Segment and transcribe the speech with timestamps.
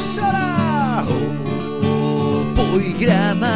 [0.00, 1.38] será o
[2.98, 3.54] grama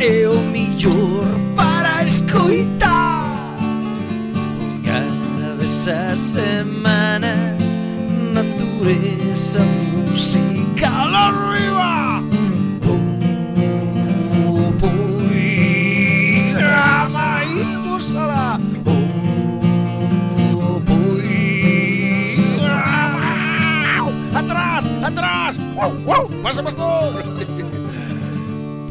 [0.00, 3.56] é o melhor para escutar.
[4.84, 7.56] Cada vez a semana,
[8.32, 9.60] natureza
[10.08, 12.22] musical arriba.
[14.46, 14.72] O
[16.54, 18.93] grama e o
[26.44, 27.24] pasa pastor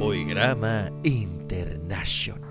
[0.01, 2.41] Poigrama Internacional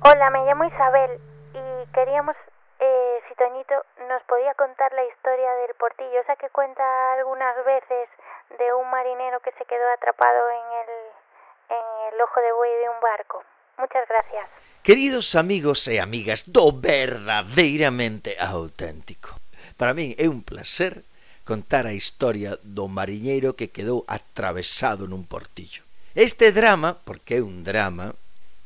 [0.00, 1.20] Hola, me llamo Isabel
[1.52, 2.34] y queríamos
[2.80, 3.76] eh, si Toñito
[4.08, 6.80] nos podía contar la historia del portillo, esa que cuenta
[7.20, 8.08] algunas veces
[8.56, 10.92] de un marinero que se quedó atrapado en el,
[11.76, 13.44] en el ojo de buey de un barco.
[13.76, 14.48] Muchas gracias.
[14.82, 19.36] Queridos amigos e amigas do verdadeiramente auténtico
[19.76, 21.04] Para min é un placer
[21.44, 25.82] contar a historia do mariñeiro que quedou atravesado nun portillo.
[26.14, 28.14] Este drama, porque é un drama,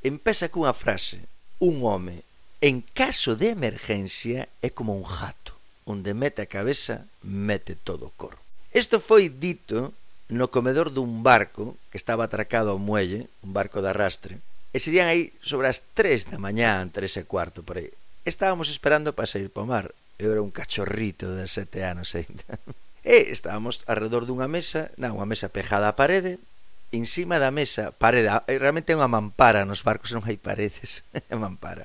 [0.00, 1.24] empeza cunha frase.
[1.60, 2.24] Un home,
[2.60, 5.52] en caso de emergencia, é como un jato.
[5.84, 8.40] Onde mete a cabeza, mete todo o corpo.
[8.72, 9.92] Isto foi dito
[10.32, 14.40] no comedor dun barco que estaba atracado ao muelle, un barco de arrastre,
[14.72, 17.92] e serían aí sobre as 3 da mañá, 3 e cuarto, por aí.
[18.24, 19.86] Estábamos esperando para sair para o mar,
[20.18, 22.58] eu era un cachorrito de sete anos ainda.
[23.04, 26.40] E estábamos alrededor dunha mesa, na unha mesa pejada á parede,
[26.88, 31.36] encima da mesa, parede, eh, realmente é unha mampara, nos barcos non hai paredes, é
[31.36, 31.84] mampara.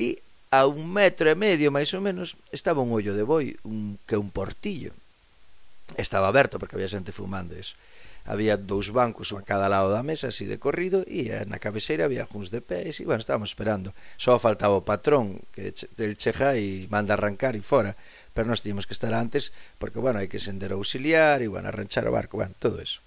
[0.00, 4.00] E a un metro e medio, máis ou menos, estaba un ollo de boi, un,
[4.08, 4.96] que un portillo.
[6.00, 7.76] Estaba aberto porque había xente fumando iso
[8.24, 12.06] había dous bancos a cada lado da mesa así de corrido e eh, na cabeceira
[12.06, 13.90] había uns de pés e bueno, estábamos esperando.
[14.14, 17.98] Só faltaba o patrón que del cheja e manda arrancar e fora.
[18.32, 19.50] Pero nós tínhamos que estar antes
[19.82, 23.02] porque bueno, hai que sender auxiliar e bueno, arranchar o barco, bueno, todo eso.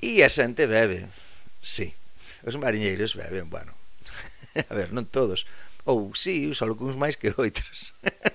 [0.00, 1.06] E a xente bebe
[1.64, 1.92] sí,
[2.44, 3.72] os mariñeiros beben, bueno.
[4.70, 5.48] A ver, non todos.
[5.84, 7.92] Ou sí, só algúns máis que outros.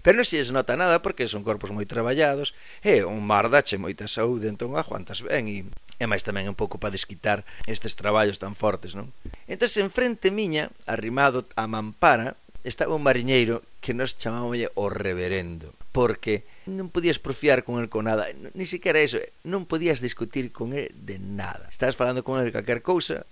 [0.00, 3.76] Pero non se lles nota nada porque son corpos moi traballados e un mar dache
[3.76, 5.66] moita saúde, entón aguantas ben e,
[6.00, 9.12] e máis tamén un pouco para desquitar estes traballos tan fortes, non?
[9.46, 16.46] Entón, enfrente miña, arrimado a mampara, estaba un mariñeiro que nos chamámolle o reverendo porque
[16.70, 20.92] non podías profiar con el con nada, ni siquiera eso, non podías discutir con el
[20.94, 21.66] de nada.
[21.66, 23.26] Estás falando con el de calquer cousa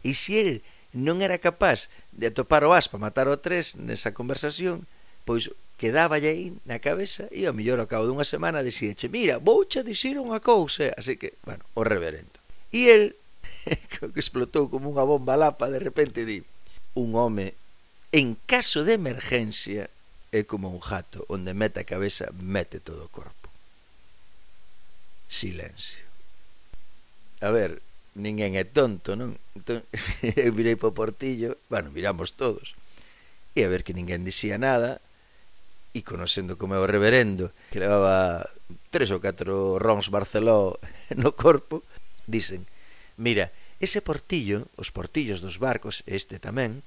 [0.00, 0.52] e se el
[0.96, 4.88] non era capaz de atopar o aspa, matar o tres nesa conversación,
[5.28, 9.80] pois quedaba aí na cabeza e ao mellor ao cabo dunha semana dixeche, mira, vouche
[9.80, 12.36] dicir unha cousa, así que, bueno, o reverendo.
[12.68, 13.16] E el,
[13.88, 16.44] que explotou como unha bomba lapa, de repente di,
[16.92, 17.56] un home,
[18.12, 19.88] en caso de emergencia,
[20.28, 23.48] é como un jato, onde mete a cabeza, mete todo o corpo.
[25.32, 26.04] Silencio.
[27.40, 27.80] A ver,
[28.12, 29.32] ninguén é tonto, non?
[29.56, 29.80] Entón,
[30.44, 32.76] eu mirei po portillo, bueno, miramos todos,
[33.56, 35.00] e a ver que ninguén dicía nada,
[35.92, 38.46] e conocendo como é o reverendo que levaba
[38.94, 40.78] tres ou catro rons Barceló
[41.22, 41.82] no corpo
[42.30, 42.66] dicen,
[43.18, 43.50] mira,
[43.82, 46.84] ese portillo os portillos dos barcos, este tamén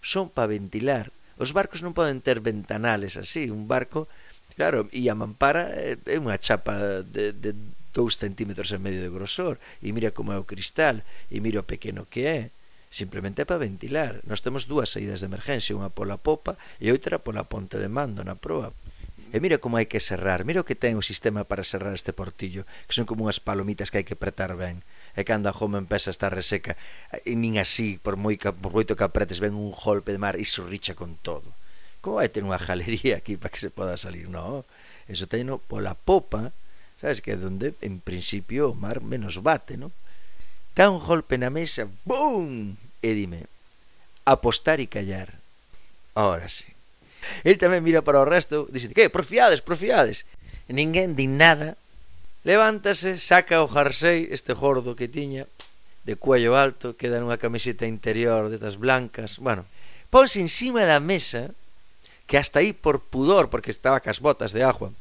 [0.00, 1.12] son para ventilar.
[1.36, 4.08] Os barcos non poden ter ventanales así un barco,
[4.56, 7.52] claro, e a mampara eh, é unha chapa de, de
[7.92, 11.68] 2 centímetros e medio de grosor e mira como é o cristal e mira o
[11.68, 12.40] pequeno que é
[12.90, 14.20] simplemente para ventilar.
[14.26, 18.26] Nós temos dúas saídas de emergencia, unha pola popa e outra pola ponte de mando
[18.26, 18.74] na proa.
[19.30, 22.10] E mira como hai que serrar, mira o que ten o sistema para serrar este
[22.10, 24.82] portillo, que son como unhas palomitas que hai que apretar ben.
[25.14, 26.74] E cando a joma empeza a estar reseca,
[27.22, 30.42] e nin así, por, moi, por moito que apretes, ven un golpe de mar e
[30.42, 31.46] sorricha con todo.
[32.02, 34.26] Como vai ter unha galería aquí para que se poda salir?
[34.26, 34.66] No,
[35.06, 36.50] eso teño pola popa,
[36.98, 39.94] sabes que é donde en principio o mar menos bate, non?
[40.74, 43.46] dá un golpe na mesa, bum, e dime,
[44.24, 45.40] apostar e callar.
[46.14, 46.68] Ahora sí.
[47.44, 50.24] El tamén mira para o resto, dice, que, profiades, profiades.
[50.68, 51.76] E ninguén din nada.
[52.46, 55.44] Levántase, saca o jarsei, este gordo que tiña,
[56.04, 59.68] de cuello alto, queda nunha camiseta interior detas blancas, bueno,
[60.08, 61.52] ponse encima da mesa,
[62.24, 64.96] que hasta aí por pudor, porque estaba cas botas de agua,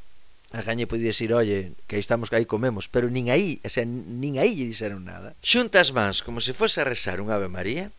[0.52, 3.70] A Gaña podía dicir, oye, que aí estamos, que aí comemos, pero nin aí, o
[3.70, 5.38] sea, nin aí lle dixeron nada.
[5.46, 7.94] Xunta as mans como se fose a rezar un Ave María,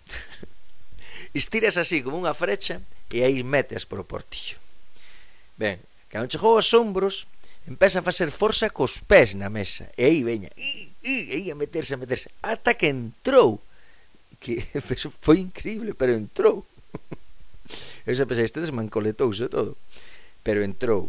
[1.30, 2.82] estiras así como unha frecha
[3.14, 4.58] e aí metes pro portillo.
[5.54, 5.78] Ben,
[6.10, 7.30] cando chegou aos ombros,
[7.70, 11.46] empeza a facer forza cos pés na mesa, e aí veña, e, e, e aí
[11.50, 13.62] a meterse, a meterse, ata que entrou,
[14.42, 14.58] que
[15.22, 16.66] foi increíble, pero entrou.
[18.06, 19.78] Eu xa pensei, este desmancoletouse todo,
[20.42, 21.06] pero entrou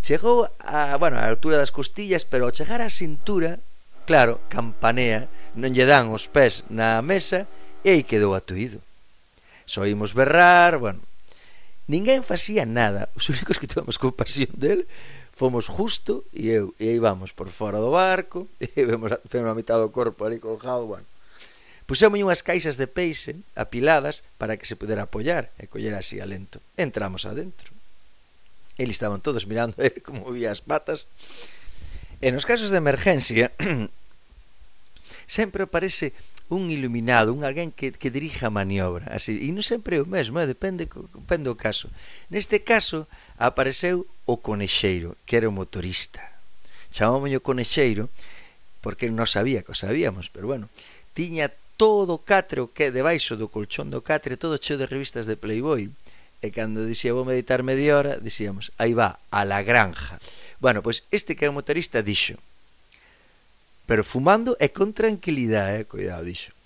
[0.00, 3.60] Chegou a, bueno, a altura das costillas, pero ao chegar á cintura,
[4.08, 7.44] claro, campanea, non lle dan os pés na mesa
[7.84, 8.80] e aí quedou atuído.
[9.68, 11.04] Soímos berrar, bueno,
[11.90, 14.86] Ninguén facía nada, os únicos que tivemos compasión del
[15.34, 19.50] fomos justo e eu e aí vamos por fora do barco e vemos a, vemos
[19.50, 21.02] a mitad do corpo ali colgado, bueno.
[21.90, 26.62] Pusemos unhas caixas de peixe apiladas para que se pudera apoiar e coller así alento.
[26.78, 27.74] Entramos adentro.
[28.80, 31.04] Eles estaban todos mirando a eh, como movía as patas.
[32.24, 33.52] E nos casos de emergencia
[35.28, 36.16] sempre aparece
[36.48, 40.08] un iluminado, un alguén que, que dirija a maniobra, así, e non sempre é o
[40.08, 40.48] mesmo, eh?
[40.48, 41.92] depende, depende do caso.
[42.32, 43.06] Neste caso
[43.38, 46.24] apareceu o conexeiro, que era o motorista.
[46.90, 48.10] Chamámoslle o conexeiro
[48.80, 50.72] porque non sabía que o sabíamos, pero bueno,
[51.14, 55.30] tiña todo o catre o que debaixo do colchón do catre, todo cheo de revistas
[55.30, 55.94] de Playboy,
[56.40, 60.16] e cando dixía vou meditar media hora, dixíamos, aí va, a la granja.
[60.60, 62.40] Bueno, pois pues este que é o motorista dixo,
[63.84, 65.88] pero fumando é con tranquilidade, eh?
[65.88, 66.56] cuidado, dixo,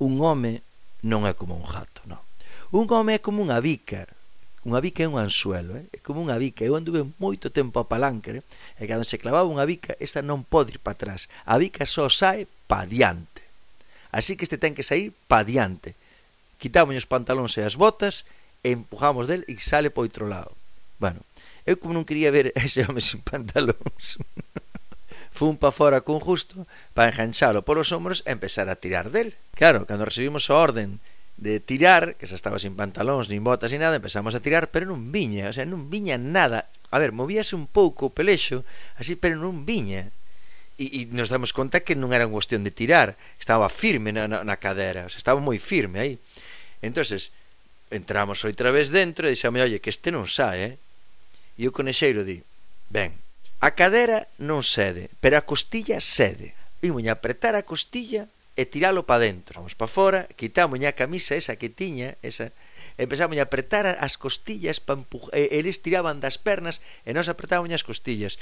[0.00, 0.60] un home
[1.04, 2.20] non é como un gato, non.
[2.72, 4.08] Un home é como unha bica,
[4.62, 5.90] unha bica é un anzuelo, eh?
[5.90, 6.62] é como unha bica.
[6.62, 8.46] Eu anduve moito tempo a palancre,
[8.78, 11.26] e cando se clavaba unha bica, esta non pode ir para atrás.
[11.42, 13.42] A bica só sae pa diante.
[14.14, 15.98] Así que este ten que sair pa diante.
[16.62, 18.22] Quitámonos os pantalóns e as botas,
[18.62, 20.54] empujamos del e sale po outro lado.
[21.02, 21.26] Bueno,
[21.66, 24.22] eu como non quería ver ese home sin pantalóns,
[25.36, 29.34] fun pa fora con justo para enganchalo polos hombros e empezar a tirar del.
[29.58, 31.02] Claro, cando recibimos a orden
[31.42, 34.86] de tirar, que xa estaba sin pantalóns, nin botas, nin nada, empezamos a tirar, pero
[34.86, 36.70] non viña, o sea, non viña nada.
[36.94, 38.62] A ver, movíase un pouco o pelexo,
[38.94, 40.14] así, pero non viña.
[40.78, 44.30] E, e nos damos conta que non era unha cuestión de tirar, estaba firme na,
[44.30, 46.14] na, na cadera, o sea, estaba moi firme aí.
[46.82, 47.30] entonces
[47.92, 50.74] entramos outra vez dentro e dixame, oye, que este non sae, eh?
[51.60, 52.40] E o conexeiro di,
[52.88, 53.12] ben,
[53.62, 56.56] a cadera non cede, pero a costilla cede.
[56.82, 58.26] E moña apretar a costilla
[58.58, 59.62] e tiralo pa dentro.
[59.62, 62.50] Vamos pa fora, quitamoña a camisa esa que tiña, esa,
[62.98, 67.86] empezamos a apretar as costillas para empujar, eles tiraban das pernas e nós apretábamos as
[67.86, 68.36] costillas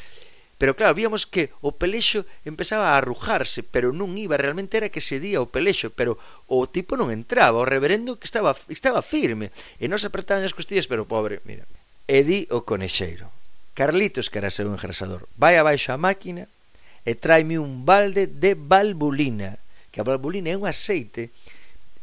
[0.61, 5.01] pero claro, víamos que o pelexo empezaba a arrujarse, pero non iba, realmente era que
[5.01, 6.21] se día o pelexo, pero
[6.53, 10.53] o tipo non entraba, o reverendo que estaba, estaba firme, e non se apretaban as
[10.53, 11.65] costillas, pero pobre, mira.
[12.05, 13.33] E di o conexeiro,
[13.73, 16.45] Carlitos, que era seu engrasador, vai abaixo a máquina
[17.09, 19.57] e tráeme un balde de valvulina,
[19.89, 21.33] que a valvulina é un aceite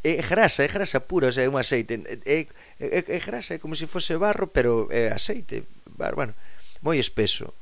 [0.02, 2.50] é grasa, é grasa pura, o sea, é un aceite, é,
[2.82, 5.62] é, é grasa, é como se fose barro, pero é aceite,
[5.94, 6.34] bueno,
[6.82, 7.54] moi espeso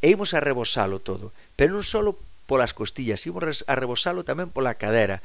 [0.00, 2.00] e imos a rebosalo todo, pero non só
[2.48, 5.20] polas costillas, imos a rebosalo tamén pola cadera,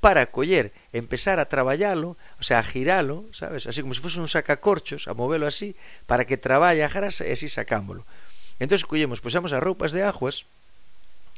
[0.00, 4.28] para coller, empezar a traballalo, o sea, a giralo, sabes, así como se fose un
[4.28, 5.74] sacacorchos, a movelo así,
[6.06, 8.04] para que traballe a grasa e así sacámolo.
[8.62, 10.46] Entón, collemos, posamos as roupas de aguas,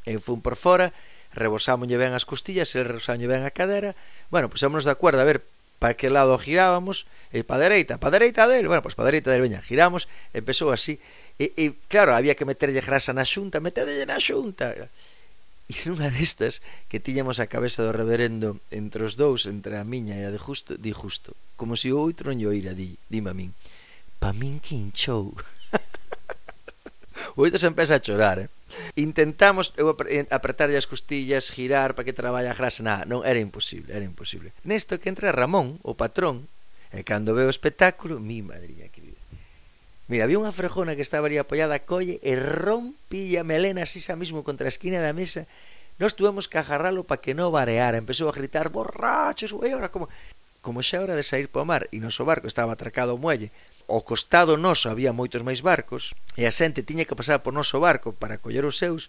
[0.05, 0.93] e fun por fora,
[1.33, 3.95] rebosámonlle ben as costillas, el rebosámonlle ben a cadera,
[4.29, 5.47] bueno, posámonos de acordo, a ver,
[5.79, 9.31] para que lado girábamos, e para dereita, para dereita del, bueno, pois pues para dereita
[9.31, 10.99] del, veña, giramos, empezou así,
[11.39, 16.65] e, e claro, había que meterlle grasa na xunta, metedelle na xunta, e nunha destas
[16.91, 20.41] que tiñamos a cabeza do reverendo entre os dous, entre a miña e a de
[20.41, 23.55] Justo, di Justo, como se o outro non oira, di, dime a min,
[24.19, 25.31] pa min que inchou.
[27.37, 28.51] o outro se empeza a chorar, eh?
[28.97, 33.93] Intentamos eu apretarlle as costillas, girar para que traballa a grasa, nada, non era imposible,
[33.93, 34.53] era imposible.
[34.65, 36.47] Nesto que entra Ramón, o patrón,
[36.93, 39.21] e cando ve o espectáculo, mi madriña querida.
[40.09, 44.41] Mira, había unha frejona que estaba ali apoiada, colle e rompilla melena así xa mismo
[44.41, 45.45] contra a esquina da mesa.
[46.01, 48.01] Nós tuvemos que agarralo para que non vareara.
[48.01, 50.09] Empezou a gritar, borrachos, e ora como...
[50.59, 53.55] Como xa hora de sair para o mar, e noso barco estaba atracado ao muelle,
[53.89, 57.81] ao costado noso había moitos máis barcos e a xente tiña que pasar por noso
[57.81, 59.09] barco para coller os seus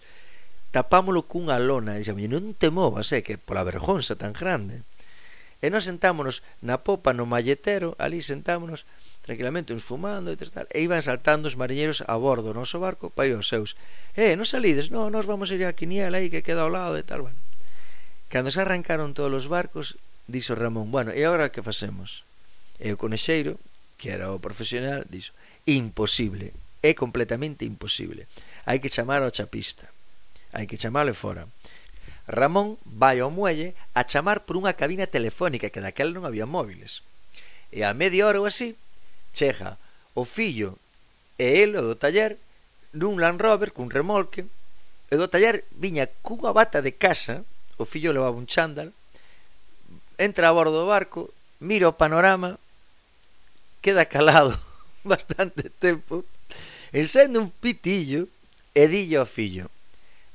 [0.72, 4.80] tapámolo cunha lona e dixamos, non te movas, eh, que pola vergonza tan grande.
[5.60, 8.88] E nos sentámonos na popa no malletero ali sentámonos
[9.20, 13.12] tranquilamente uns fumando e tal, e iban saltando os mariñeiros a bordo do noso barco
[13.12, 13.76] para ir aos seus.
[14.16, 16.96] Eh, non salides, non, nos vamos a ir a Quiniela aí que queda ao lado
[16.96, 17.36] e tal, bueno.
[18.32, 22.24] Cando se arrancaron todos os barcos dixo Ramón, bueno, e agora que facemos?
[22.80, 23.60] e o conexeiro
[24.00, 25.36] que era o profesional, dixo,
[25.68, 28.24] imposible, é completamente imposible.
[28.64, 29.84] Hai que chamar ao chapista,
[30.56, 31.44] hai que chamalo fora.
[32.24, 37.04] Ramón vai ao muelle a chamar por unha cabina telefónica que daquela non había móviles.
[37.68, 38.80] E a media hora ou así,
[39.36, 39.76] chega
[40.16, 40.80] o fillo
[41.36, 42.40] e el o do taller
[42.96, 44.48] nun Land Rover cun remolque
[45.12, 47.44] e do taller viña cunha bata de casa
[47.76, 48.90] o fillo levaba un chándal
[50.18, 51.30] entra a bordo do barco
[51.62, 52.58] mira o panorama
[53.80, 54.56] queda calado
[55.04, 56.24] bastante tempo,
[56.92, 58.28] encende un pitillo
[58.74, 59.66] e dille ao fillo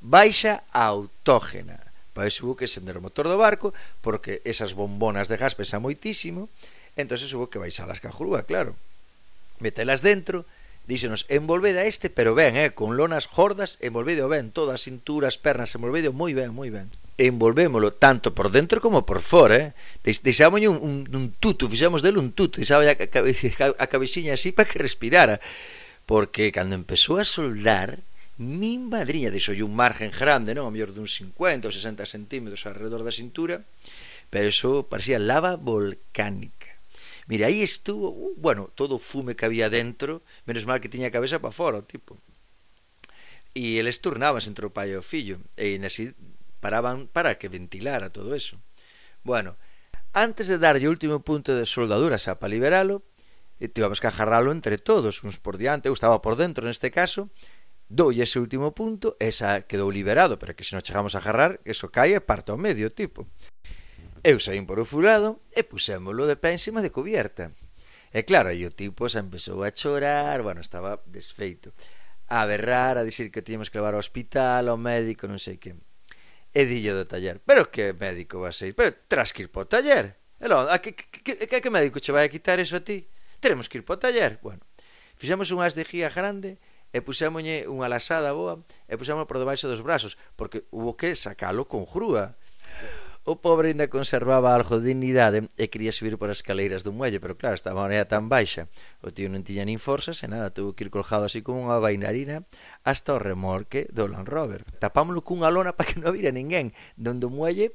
[0.05, 1.79] baixa a autógena
[2.13, 3.73] para subo que encender o motor do barco
[4.05, 6.47] porque esas bombonas de gas pesan moitísimo
[6.95, 8.77] entonces subo que vais a las cajurúa, claro.
[9.59, 10.45] Metelas dentro
[10.85, 15.41] díxenos envolved a este pero ben, eh, con lonas jordas envolvedo ben, todas as cinturas,
[15.41, 16.87] pernas envolvedo moi ben, moi ben
[17.17, 19.73] envolvémolo tanto por dentro como por fora, eh?
[20.03, 24.51] Deixamos un, un, un tuto, fixamos dele un tuto, deixaba a, a, a cabecinha así
[24.51, 25.39] para que respirara,
[26.05, 28.03] porque cando empezou a soldar,
[28.37, 30.67] min madriña, deixou un margen grande, non?
[30.67, 33.63] A mellor dun 50 ou 60 centímetros alrededor da cintura,
[34.27, 36.75] pero eso parecía lava volcánica.
[37.27, 41.09] Mira, aí estuvo, uh, bueno, todo o fume que había dentro, menos mal que tiña
[41.09, 42.19] a cabeza para fora o tipo.
[43.55, 46.11] E eles turnaban entre o pai e o fillo, e nesse
[46.59, 48.61] paraban para que ventilara todo eso.
[49.23, 49.57] Bueno,
[50.13, 53.15] antes de darlle o último punto de soldadura xa para liberalo, eh,
[53.59, 57.31] e tivemos que agarralo entre todos, uns por diante, eu estaba por dentro neste caso,
[57.87, 61.87] doulle ese último punto, esa quedou liberado, pero que se non chegamos a agarrar, eso
[61.87, 63.23] cae e parte ao medio, tipo.
[64.25, 67.53] Eu saín por o fulado e pusémolo de pé encima de cubierta.
[68.11, 71.71] E claro, aí o tipo se empezou a chorar, bueno, estaba desfeito,
[72.27, 75.79] a berrar, a dicir que tiñamos que levar ao hospital, ao médico, non sei que
[76.55, 78.73] e dillo do taller, pero que médico vas a ir?
[78.79, 80.15] Pero tras que ir po taller.
[80.39, 83.11] Elón, a que, que, que, que médico che vai a quitar eso a ti?
[83.43, 84.39] Teremos que ir po taller.
[84.39, 84.63] Bueno,
[85.19, 86.55] fixemos unha asdejía grande
[86.95, 91.67] e puxémoñe unha lasada boa e puxémonos por debaixo dos brazos, porque hubo que sacalo
[91.67, 92.39] con grúa.
[93.25, 97.17] O pobre ainda conservaba algo de dignidade e quería subir por as escaleiras do muelle,
[97.17, 98.69] pero claro, estaba a tan baixa.
[99.01, 101.81] O tío non tiña nin forzas e nada, tuvo que ir colgado así como unha
[101.81, 102.45] bainarina
[102.85, 104.61] hasta o remorque do Land Rover.
[104.77, 106.69] Tapámoslo cunha lona para que non vira ninguén,
[107.01, 107.73] dondo o muelle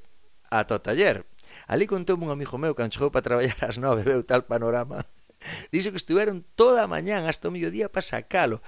[0.55, 1.27] ata o taller.
[1.67, 5.03] Ali contou un amigo meu que anchou para traballar ás nove, veu tal panorama.
[5.75, 8.63] Dixo que estuveron toda a mañán hasta o mediodía para sacalo.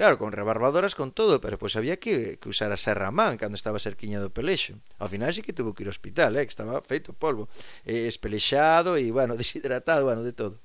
[0.00, 3.36] Claro, con rebarbadoras, con todo, pero pois había que, que usar a serra a man
[3.36, 4.80] cando estaba cerquiña do pelexo.
[4.96, 7.52] Ao final sí que tuvo que ir ao hospital, eh, que estaba feito polvo,
[7.84, 10.56] eh, espelexado e, bueno, deshidratado, bueno, de todo.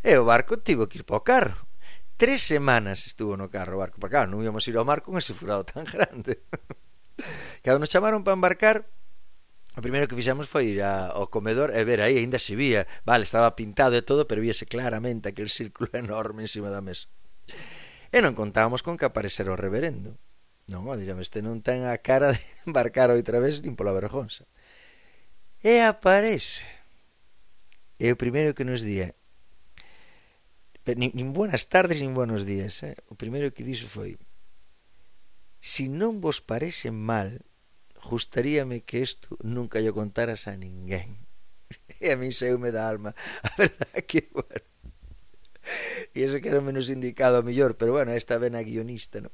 [0.00, 1.68] E o barco tivo que ir para o carro.
[2.16, 5.20] Tres semanas estuvo no carro o barco, porque claro, non íamos ir ao mar con
[5.20, 6.40] ese furado tan grande.
[7.60, 8.88] Cando nos chamaron para embarcar,
[9.76, 13.28] O primeiro que fixemos foi ir ao comedor e ver aí, aínda se vía, vale,
[13.28, 17.12] estaba pintado e todo, pero víase claramente aquel círculo enorme encima da mesa.
[18.16, 20.16] E non contábamos con que aparecera o reverendo.
[20.72, 24.48] Non, o dixame, este non ten a cara de embarcar outra vez nin pola vergonza.
[25.60, 26.64] E aparece.
[28.00, 29.12] E o primeiro que nos día
[30.94, 32.94] nin, nin buenas tardes nin buenos días eh?
[33.10, 34.14] o primeiro que dixo foi
[35.58, 37.42] si non vos parece mal
[38.06, 41.26] gustaríame que isto nunca lle contaras a ninguén
[41.98, 43.10] e a mí seume da alma
[43.42, 44.75] a verdad que bueno
[46.14, 49.32] e eso que era menos indicado a mellor, pero bueno, esta vena guionista, non?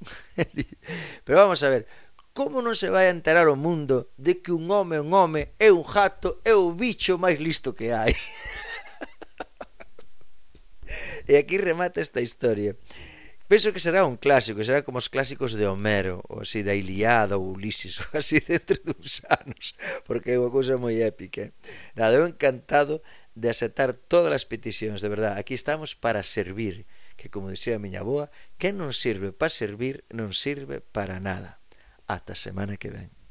[1.24, 1.86] pero vamos a ver,
[2.32, 5.84] como non se vai enterar o mundo de que un home un home, é un
[5.84, 8.16] jato, é o bicho máis listo que hai?
[11.28, 12.76] e aquí remata esta historia.
[13.52, 17.36] Penso que será un clásico, será como os clásicos de Homero, ou así da Iliada
[17.36, 19.76] ou Ulises, ou así dentro duns anos,
[20.08, 21.52] porque é unha cousa moi épica.
[21.92, 25.40] Nada, eu encantado de aceptar todas as peticións, de verdade.
[25.40, 26.84] Aquí estamos para servir,
[27.16, 28.28] que como dixía a miña boa,
[28.60, 31.62] que non sirve para servir, non sirve para nada.
[32.10, 33.21] Ata semana que ven.